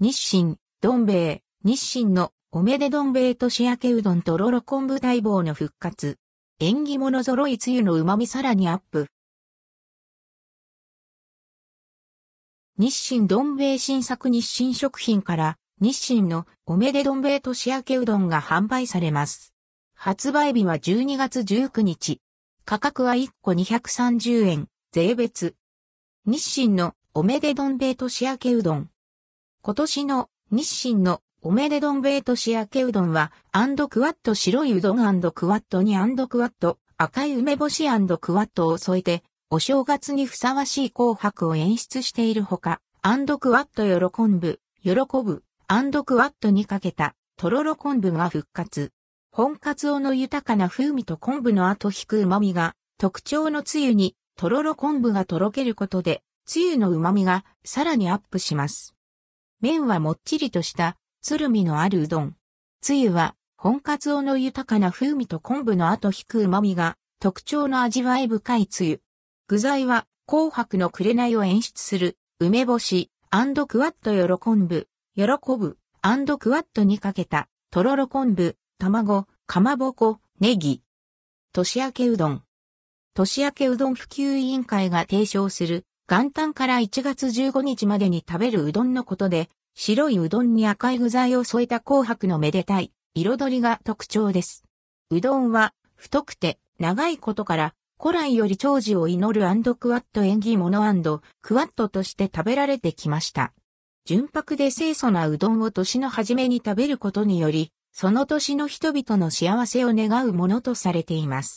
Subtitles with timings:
[0.00, 6.18] 日清、どん兵衛、日清のおめでどん兵衛年明けうどんとろろ昆布大棒の復活。
[6.60, 9.08] 縁起物揃いつゆの旨味さらにアップ。
[12.76, 19.52] 日清どん兵衛新作日清食品から日清のおめでどん兵衛年明けうどんが販売されます。
[19.96, 22.20] 発売日は12月19日。
[22.64, 25.56] 価格は1個230円、税別。
[26.24, 28.90] 日清のおめでどん兵衛年明けうどん。
[29.60, 44.92] 今年の日清のおめでどん兵衛年明けうどんは、アンドクワット白いうどんアンドクワットにアンドクワット赤い梅干しアンドクワットを添えて、お正月にふさわしい紅白を演出しているほか、アンドクワット喜ぶ、喜
[45.24, 48.92] ぶ、アンドクワットにかけた、とろろ昆布が復活。
[49.30, 58.97] 本カツオの豊かな風味と昆布の後引く旨味が特徴のつゆにとろろ昆布がとろけることで、つゆの旨味がさらにアップします。
[59.60, 62.36] 麺はもっちりとしたつるみのあるうどん。
[62.80, 69.00] つゆは本カツオの豊かな風味と昆布の後引く旨味が特徴の味わい深いつゆ。
[69.48, 73.10] 具材は紅白の紅を演出する梅干し
[73.66, 75.24] クワット喜ぶ、喜
[75.58, 75.76] ぶ
[76.38, 80.82] クワットにかけたとろろ昆布、卵、かまぼこ、ネギ。
[81.52, 82.42] 年明けうどん。
[83.14, 94.64] 年明けうどん普及委員会が提唱する元旦から1月15日までに食べるうどんのことで、白いうどんに赤い具材を添えた紅白のめでたい彩りが特徴です。
[95.10, 100.80] うどんは太くて長いことから古来より長寿を祈るクワット縁起物
[101.42, 103.52] クワットとして食べられてきました。
[104.06, 111.56] 純白で清楚なうどんを年の初めに食べることにより、その年の人々の幸せを願うものとされています。